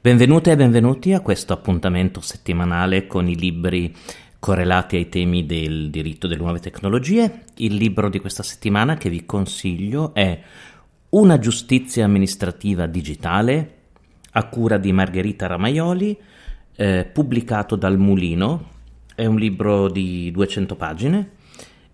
[0.00, 3.92] Benvenute e benvenuti a questo appuntamento settimanale con i libri
[4.38, 7.42] correlati ai temi del diritto delle nuove tecnologie.
[7.56, 10.40] Il libro di questa settimana che vi consiglio è
[11.08, 13.74] Una giustizia amministrativa digitale
[14.30, 16.16] a cura di Margherita Ramaioli,
[16.76, 18.68] eh, pubblicato dal Mulino.
[19.16, 21.30] È un libro di 200 pagine,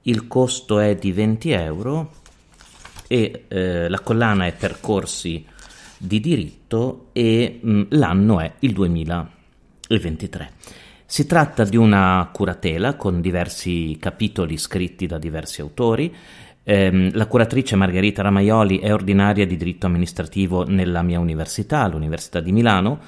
[0.02, 2.12] il costo è di 20 euro
[3.08, 5.52] e eh, la collana è Percorsi
[5.98, 10.52] di diritto e mh, mm, l'anno è il 2023.
[11.06, 16.12] Si tratta di una curatela con diversi capitoli scritti da diversi autori.
[16.62, 22.52] Eh, la curatrice Margherita Ramaioli è ordinaria di diritto amministrativo nella mia università, l'Università di
[22.52, 23.00] Milano,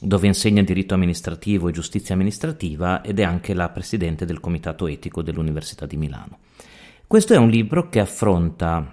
[0.00, 5.22] dove insegna diritto amministrativo e giustizia amministrativa ed è anche la presidente del comitato etico
[5.22, 6.38] dell'Università di Milano.
[7.06, 8.92] Questo è un libro che affronta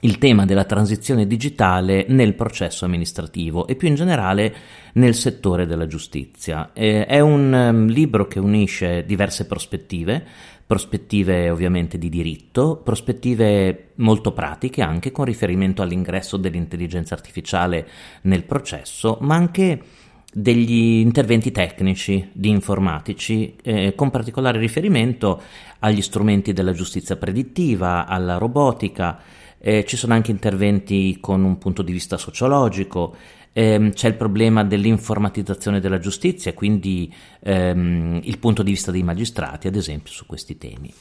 [0.00, 4.54] il tema della transizione digitale nel processo amministrativo e più in generale
[4.94, 6.70] nel settore della giustizia.
[6.72, 10.24] Eh, è un um, libro che unisce diverse prospettive,
[10.64, 17.88] prospettive ovviamente di diritto, prospettive molto pratiche anche con riferimento all'ingresso dell'intelligenza artificiale
[18.22, 19.82] nel processo, ma anche
[20.30, 25.40] degli interventi tecnici di informatici eh, con particolare riferimento
[25.80, 29.18] agli strumenti della giustizia predittiva, alla robotica,
[29.58, 33.16] eh, ci sono anche interventi con un punto di vista sociologico,
[33.52, 39.66] ehm, c'è il problema dell'informatizzazione della giustizia, quindi ehm, il punto di vista dei magistrati,
[39.66, 40.92] ad esempio, su questi temi.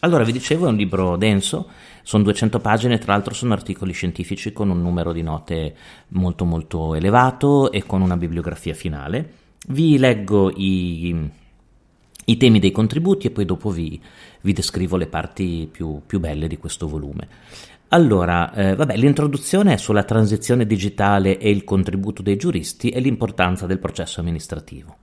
[0.00, 1.68] Allora, vi dicevo, è un libro denso,
[2.02, 5.74] sono 200 pagine, tra l'altro sono articoli scientifici con un numero di note
[6.08, 9.32] molto molto elevato e con una bibliografia finale.
[9.68, 11.28] Vi leggo i,
[12.26, 14.00] i temi dei contributi e poi dopo vi,
[14.42, 17.28] vi descrivo le parti più, più belle di questo volume.
[17.88, 23.66] Allora, eh, vabbè, l'introduzione è sulla transizione digitale e il contributo dei giuristi e l'importanza
[23.66, 24.96] del processo amministrativo.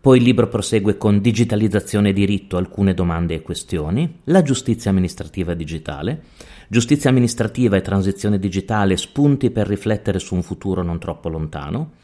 [0.00, 5.52] Poi il libro prosegue con digitalizzazione e diritto, alcune domande e questioni, la giustizia amministrativa
[5.52, 6.22] digitale,
[6.68, 11.94] giustizia amministrativa e transizione digitale, spunti per riflettere su un futuro non troppo lontano,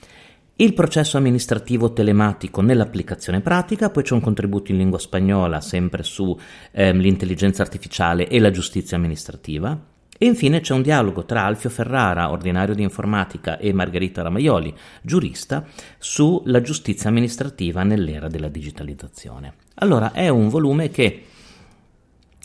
[0.56, 6.39] il processo amministrativo telematico nell'applicazione pratica, poi c'è un contributo in lingua spagnola sempre su
[6.73, 9.91] ehm, l'intelligenza artificiale e la giustizia amministrativa,
[10.22, 14.72] e infine c'è un dialogo tra Alfio Ferrara, ordinario di informatica, e Margherita Ramaioli,
[15.03, 15.66] giurista,
[15.99, 19.55] sulla giustizia amministrativa nell'era della digitalizzazione.
[19.78, 21.25] Allora, è un volume che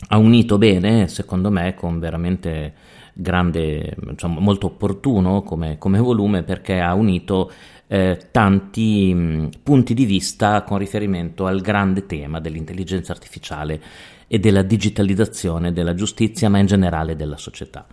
[0.08, 2.74] ha unito bene, secondo me, con veramente
[3.12, 7.48] grande, insomma, molto opportuno come, come volume perché ha unito
[7.86, 13.80] eh, tanti mh, punti di vista con riferimento al grande tema dell'intelligenza artificiale
[14.28, 17.86] e della digitalizzazione della giustizia, ma in generale della società.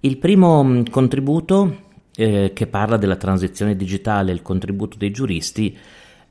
[0.00, 5.76] Il primo mh, contributo eh, che parla della transizione digitale, il contributo dei giuristi,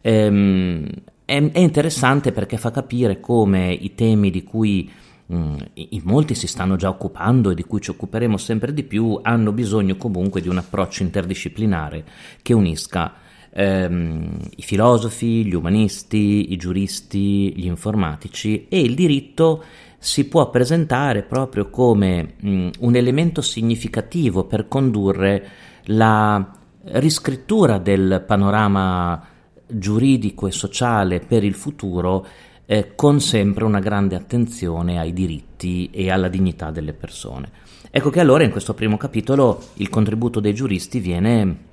[0.01, 0.89] ehm,
[1.23, 4.91] è, è interessante perché fa capire come i temi di cui
[5.31, 9.53] in molti si stanno già occupando e di cui ci occuperemo sempre di più, hanno
[9.53, 12.03] bisogno comunque di un approccio interdisciplinare
[12.41, 13.13] che unisca
[13.53, 19.63] ehm, i filosofi, gli umanisti, i giuristi, gli informatici e il diritto
[19.97, 25.47] si può presentare proprio come mh, un elemento significativo per condurre
[25.85, 29.27] la riscrittura del panorama
[29.67, 32.25] giuridico e sociale per il futuro
[32.65, 37.51] eh, con sempre una grande attenzione ai diritti e alla dignità delle persone.
[37.91, 41.69] Ecco che allora in questo primo capitolo il contributo dei giuristi viene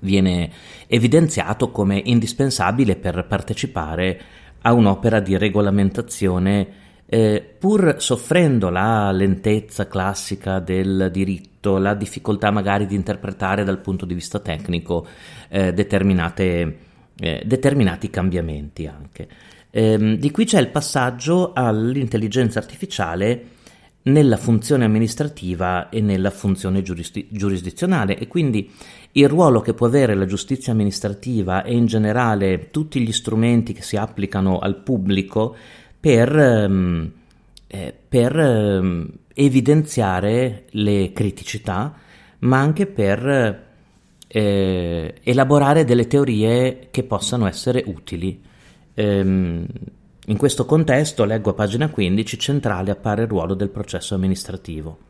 [0.00, 0.50] viene
[0.86, 4.20] evidenziato come indispensabile per partecipare
[4.62, 12.86] a un'opera di regolamentazione eh, pur soffrendo la lentezza classica del diritto, la difficoltà magari
[12.86, 15.06] di interpretare dal punto di vista tecnico
[15.48, 15.72] eh,
[17.16, 19.28] eh, determinati cambiamenti anche.
[19.70, 23.52] Ehm, di qui c'è il passaggio all'intelligenza artificiale
[24.04, 28.70] nella funzione amministrativa e nella funzione giurisdi- giurisdizionale e quindi
[29.16, 33.82] il ruolo che può avere la giustizia amministrativa e in generale tutti gli strumenti che
[33.82, 35.54] si applicano al pubblico
[35.98, 37.12] per, ehm,
[37.66, 41.94] eh, per ehm, evidenziare le criticità
[42.40, 43.62] ma anche per
[44.26, 48.42] eh, elaborare delle teorie che possano essere utili.
[48.94, 49.66] Ehm,
[50.26, 55.03] in questo contesto, leggo a pagina 15, centrale appare il ruolo del processo amministrativo.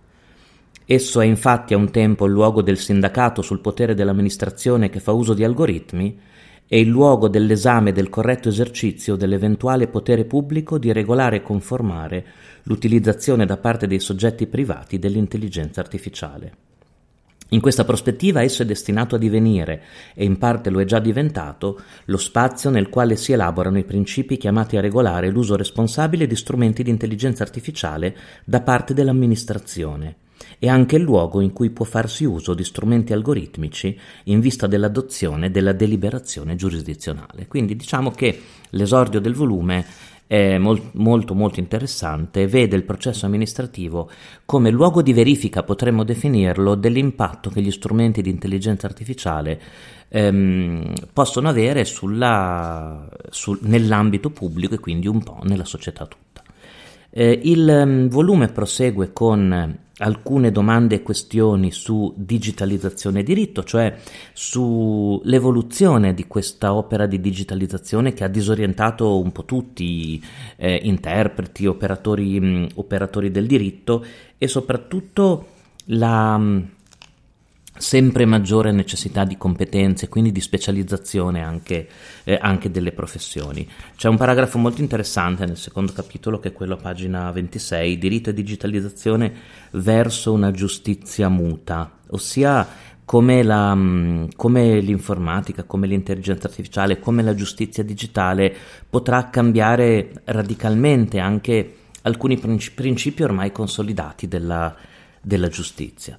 [0.87, 5.13] Esso è infatti a un tempo il luogo del sindacato sul potere dell'amministrazione che fa
[5.13, 6.19] uso di algoritmi
[6.67, 12.25] e il luogo dell'esame del corretto esercizio dell'eventuale potere pubblico di regolare e conformare
[12.65, 16.74] l'utilizzazione da parte dei soggetti privati dell'intelligenza artificiale.
[17.55, 19.83] In questa prospettiva esso è destinato a divenire,
[20.15, 24.37] e in parte lo è già diventato, lo spazio nel quale si elaborano i principi
[24.37, 30.17] chiamati a regolare l'uso responsabile di strumenti di intelligenza artificiale da parte dell'amministrazione
[30.59, 35.53] e anche il luogo in cui può farsi uso di strumenti algoritmici in vista dell'adozione
[35.53, 37.47] della deliberazione giurisdizionale.
[37.47, 38.41] Quindi diciamo che
[38.71, 39.87] l'esordio del volume
[40.27, 44.11] è molto molto interessante, vede il processo amministrativo
[44.45, 49.61] come luogo di verifica, potremmo definirlo, dell'impatto che gli strumenti di intelligenza artificiale
[50.09, 56.43] ehm, possono avere sulla, sul, nell'ambito pubblico e quindi un po' nella società tutta.
[57.11, 63.97] Eh, il um, volume prosegue con alcune domande e questioni su digitalizzazione e diritto, cioè
[64.33, 70.23] sull'evoluzione di questa opera di digitalizzazione che ha disorientato un po' tutti,
[70.57, 74.05] eh, interpreti, operatori, mh, operatori, del diritto
[74.37, 75.47] e soprattutto
[75.87, 76.69] la mh,
[77.77, 81.89] sempre maggiore necessità di competenze, quindi di specializzazione anche,
[82.25, 83.69] eh, anche, delle professioni.
[83.97, 88.31] C'è un paragrafo molto interessante nel secondo capitolo, che è quello a pagina 26, diritto
[88.31, 89.33] e digitalizzazione
[89.73, 92.67] verso una giustizia muta, ossia
[93.05, 98.55] come, la, mm, come l'informatica, come l'intelligenza artificiale, come la giustizia digitale
[98.89, 104.75] potrà cambiare radicalmente anche alcuni principi ormai consolidati della,
[105.21, 106.19] della giustizia.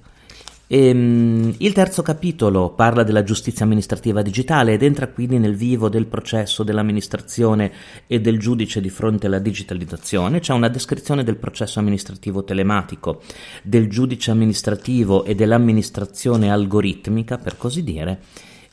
[0.68, 5.88] E, um, il terzo capitolo parla della giustizia amministrativa digitale ed entra quindi nel vivo
[5.88, 7.72] del processo dell'amministrazione
[8.08, 10.40] e del giudice di fronte alla digitalizzazione.
[10.40, 13.22] C'è una descrizione del processo amministrativo telematico,
[13.62, 18.20] del giudice amministrativo e dell'amministrazione algoritmica, per così dire,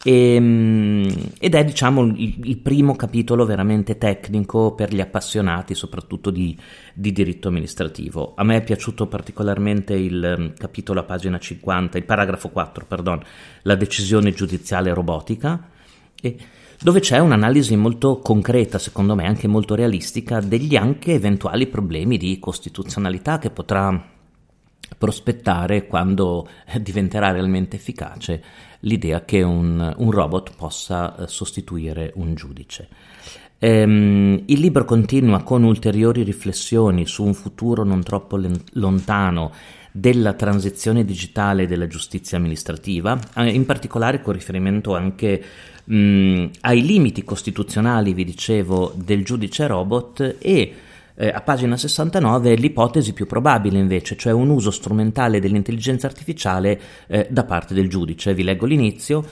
[0.03, 1.07] e, ehm,
[1.39, 6.57] ed è diciamo il, il, primo capitolo veramente tecnico per gli appassionati soprattutto di,
[6.94, 8.33] di, diritto amministrativo.
[8.35, 13.21] A me è piaciuto particolarmente il ehm, capitolo a pagina 50, il paragrafo 4, perdon,
[13.63, 15.69] la decisione giudiziale robotica,
[16.21, 16.38] e,
[16.81, 22.39] dove c'è un'analisi molto concreta, secondo me anche molto realistica, degli anche eventuali problemi di
[22.39, 24.11] costituzionalità che potrà
[24.97, 26.47] prospettare quando
[26.81, 28.44] diventerà realmente efficace
[28.83, 32.88] l'idea che un, un robot possa eh, sostituire un giudice.
[33.59, 38.38] Ehm, il libro continua con ulteriori riflessioni su un futuro non troppo
[38.74, 39.51] lontano
[39.95, 45.41] della transizione digitale della giustizia amministrativa, eh, in particolare con riferimento anche
[45.83, 50.74] mh, ai limiti costituzionali, vi dicevo, del giudice robot e
[51.15, 57.27] eh, a pagina 69 l'ipotesi più probabile invece, cioè un uso strumentale dell'intelligenza artificiale eh,
[57.30, 58.33] da parte del giudice.
[58.33, 59.24] Vi leggo l'inizio.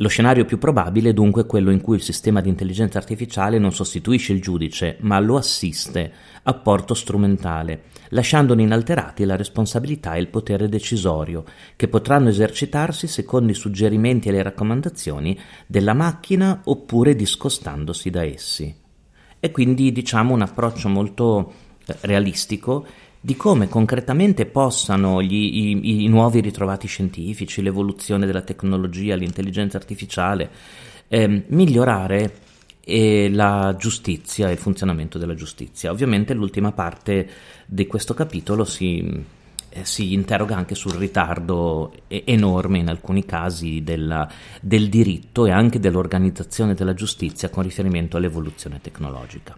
[0.00, 3.72] Lo scenario più probabile è dunque quello in cui il sistema di intelligenza artificiale non
[3.72, 6.12] sostituisce il giudice, ma lo assiste,
[6.42, 11.44] apporto strumentale, lasciandone inalterati la responsabilità e il potere decisorio,
[11.76, 18.84] che potranno esercitarsi secondo i suggerimenti e le raccomandazioni della macchina oppure discostandosi da essi
[19.40, 21.52] e quindi diciamo un approccio molto
[21.86, 22.86] eh, realistico
[23.20, 30.48] di come concretamente possano gli, i, i, nuovi ritrovati scientifici, l'evoluzione della tecnologia, l'intelligenza artificiale
[31.08, 32.34] eh, migliorare
[32.84, 35.90] eh, la giustizia e il funzionamento della giustizia.
[35.90, 37.28] Ovviamente l'ultima parte
[37.66, 39.24] di questo capitolo si
[39.84, 44.28] si interroga anche sul ritardo enorme in alcuni casi della,
[44.60, 49.56] del diritto e anche dell'organizzazione della giustizia con riferimento all'evoluzione tecnologica.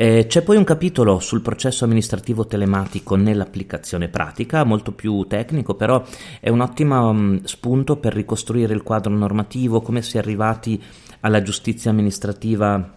[0.00, 6.04] Eh, c'è poi un capitolo sul processo amministrativo telematico nell'applicazione pratica, molto più tecnico, però
[6.38, 10.80] è un ottimo um, spunto per ricostruire il quadro normativo, come si è arrivati
[11.18, 12.94] alla giustizia amministrativa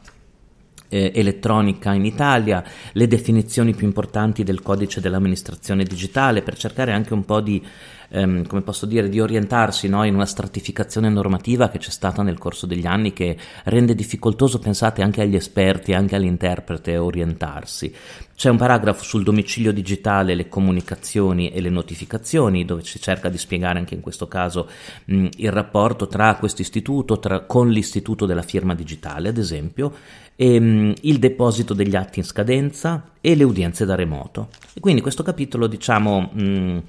[0.92, 7.14] eh, elettronica in Italia, le definizioni più importanti del codice dell'amministrazione digitale, per cercare anche
[7.14, 7.66] un po' di,
[8.10, 12.38] ehm, come posso dire, di orientarsi no, in una stratificazione normativa che c'è stata nel
[12.38, 17.96] corso degli anni che rende difficoltoso, pensate, anche agli esperti, anche all'interprete orientarsi.
[18.42, 23.38] C'è un paragrafo sul domicilio digitale, le comunicazioni e le notificazioni, dove si cerca di
[23.38, 24.68] spiegare anche in questo caso
[25.06, 29.94] mh, il rapporto tra questo istituto, con l'istituto della firma digitale, ad esempio,
[30.36, 34.50] e, mh, il deposito degli atti in scadenza e le udienze da remoto.
[34.74, 36.82] E quindi questo capitolo, diciamo, mh,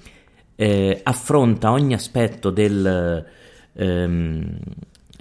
[0.56, 3.26] eh, affronta ogni aspetto del,
[3.74, 4.56] ehm,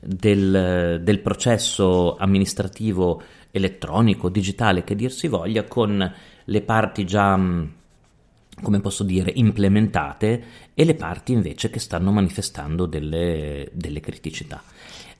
[0.01, 3.21] del, del processo amministrativo
[3.51, 7.63] elettronico, digitale, che dir si voglia, con le parti già, mm,
[8.61, 10.43] come posso dire, implementate
[10.73, 14.61] e le parti invece che stanno manifestando delle, delle criticità.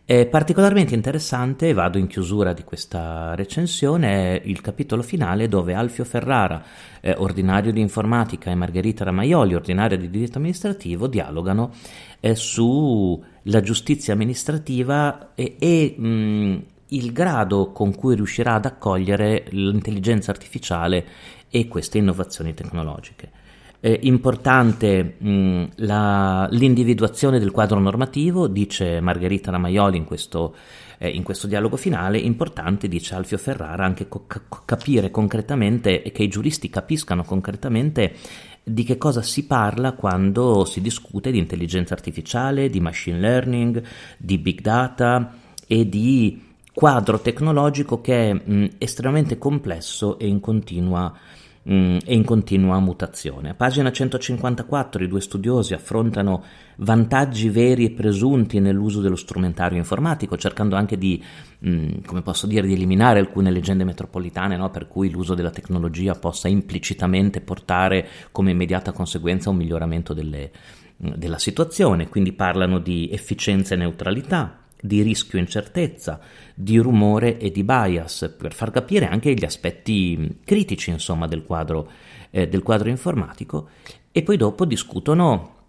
[0.04, 6.04] È particolarmente interessante, vado in chiusura di questa recensione, è il capitolo finale dove Alfio
[6.04, 6.62] Ferrara,
[7.00, 11.72] eh, ordinario di informatica, e Margherita Ramaioli, ordinaria di diritto amministrativo, dialogano
[12.20, 20.32] eh, sulla giustizia amministrativa e, e mh, il grado con cui riuscirà ad accogliere l'intelligenza
[20.32, 21.06] artificiale
[21.50, 23.40] e queste innovazioni tecnologiche.
[23.80, 30.56] È importante mh, la, l'individuazione del quadro normativo, dice Margherita Ramaioli in questo,
[31.00, 34.28] eh, in questo dialogo finale, importante, dice Alfio Ferrara, anche co-
[34.66, 38.14] capire concretamente e che i giuristi capiscano concretamente
[38.64, 43.82] di che cosa si parla quando si discute di intelligenza artificiale, di machine learning,
[44.18, 45.34] di big data
[45.66, 46.50] e di
[46.82, 51.14] quadro tecnologico che è mh, estremamente complesso e in continua
[51.70, 53.52] mm, e in continua mutazione.
[53.52, 56.44] A pagina 154 i due studiosi affrontano
[56.78, 61.24] vantaggi veri e presunti nell'uso dello strumentario informatico, cercando anche di,
[61.64, 64.72] mm, come posso dire, di eliminare alcune leggende metropolitane, no?
[64.72, 70.50] per cui l'uso della tecnologia possa implicitamente portare come immediata conseguenza un miglioramento delle,
[71.06, 72.10] mm, della situazione.
[72.10, 76.20] Quindi parlano di efficienza e neutralità, di rischio e incertezza,
[76.54, 81.90] di rumore e di bias, per far capire anche gli aspetti critici insomma, del, quadro,
[82.32, 83.70] eh, del quadro informatico.
[84.12, 85.60] E poi dopo discutono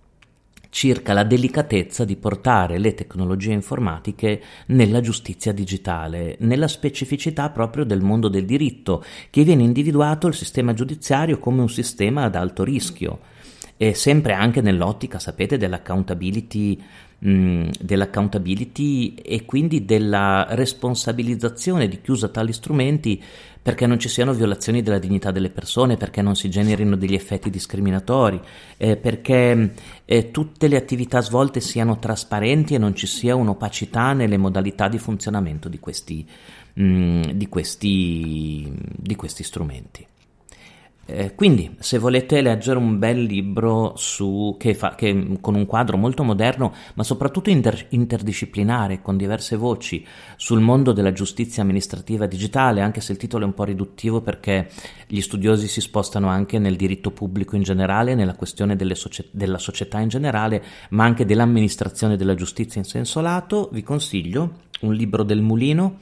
[0.73, 8.01] circa la delicatezza di portare le tecnologie informatiche nella giustizia digitale, nella specificità proprio del
[8.01, 13.19] mondo del diritto, che viene individuato il sistema giudiziario come un sistema ad alto rischio
[13.83, 16.81] e sempre anche nell'ottica, sapete, dell'accountability
[17.19, 23.21] mh, dell'accountability e quindi della responsabilizzazione di chi usa tali strumenti
[23.61, 27.51] perché non ci siano violazioni della dignità delle persone, perché non si generino degli effetti
[27.51, 28.41] discriminatori,
[28.77, 29.73] eh, perché
[30.05, 34.99] eh, tutte le attività svolte siano trasparenti e non ci sia un'opacità nelle modalità di
[34.99, 36.25] funzionamento di questi,
[36.75, 40.07] mh, di questi, di questi strumenti.
[41.05, 45.97] Eh, quindi, se volete leggere un bel libro su, che fa, che, con un quadro
[45.97, 50.07] molto moderno, ma soprattutto inter, interdisciplinare, con diverse voci,
[50.37, 54.71] sul mondo della giustizia amministrativa digitale, anche se il titolo è un po' riduttivo perché
[55.09, 59.99] gli studiosi si spostano anche nel diritto pubblico in generale, nella questione socie, della società
[59.99, 65.43] in generale, ma anche dell'amministrazione della giustizia in senso lato, vi consiglio un libro del
[65.43, 65.99] Mulino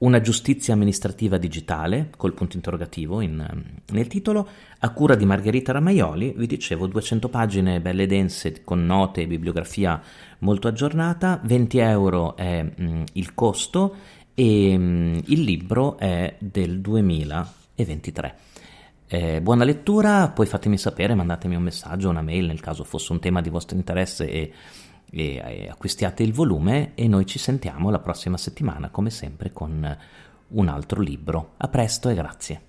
[0.00, 3.46] una giustizia amministrativa digitale, col punto interrogativo in,
[3.86, 9.22] nel titolo, a cura di Margherita Ramaioli, vi dicevo 200 pagine belle dense con note
[9.22, 10.00] e bibliografia
[10.38, 13.94] molto aggiornata, 20 euro è mh, il costo
[14.34, 18.34] e mh, il libro è del 2023.
[19.06, 23.18] Eh, buona lettura, poi fatemi sapere, mandatemi un messaggio, una mail nel caso fosse un
[23.18, 24.52] tema di vostro interesse e
[25.10, 29.98] e acquistiate il volume e noi ci sentiamo la prossima settimana come sempre con
[30.48, 31.54] un altro libro.
[31.58, 32.62] A presto e grazie.